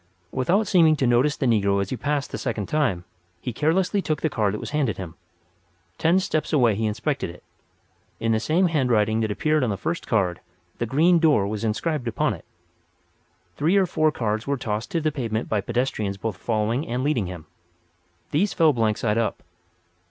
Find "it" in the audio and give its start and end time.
7.29-7.43, 12.33-12.45